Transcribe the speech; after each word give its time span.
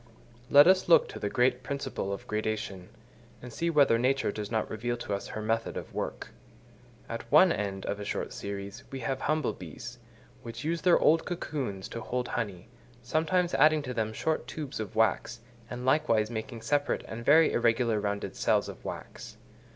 Let 0.49 0.65
us 0.65 0.89
look 0.89 1.07
to 1.09 1.19
the 1.19 1.29
great 1.29 1.61
principle 1.61 2.11
of 2.11 2.25
gradation, 2.25 2.89
and 3.39 3.53
see 3.53 3.69
whether 3.69 3.99
Nature 3.99 4.31
does 4.31 4.49
not 4.49 4.67
reveal 4.67 4.97
to 4.97 5.13
us 5.13 5.27
her 5.27 5.43
method 5.43 5.77
of 5.77 5.93
work. 5.93 6.29
At 7.07 7.31
one 7.31 7.51
end 7.51 7.85
of 7.85 7.99
a 7.99 8.03
short 8.03 8.33
series 8.33 8.83
we 8.89 9.01
have 9.01 9.21
humble 9.21 9.53
bees, 9.53 9.99
which 10.41 10.63
use 10.63 10.81
their 10.81 10.97
old 10.97 11.25
cocoons 11.25 11.87
to 11.89 12.01
hold 12.01 12.29
honey, 12.29 12.67
sometimes 13.03 13.53
adding 13.53 13.83
to 13.83 13.93
them 13.93 14.11
short 14.11 14.47
tubes 14.47 14.79
of 14.79 14.95
wax, 14.95 15.39
and 15.69 15.85
likewise 15.85 16.31
making 16.31 16.63
separate 16.63 17.03
and 17.07 17.23
very 17.23 17.51
irregular 17.53 17.99
rounded 17.99 18.35
cells 18.35 18.67
of 18.67 18.83
wax. 18.83 19.37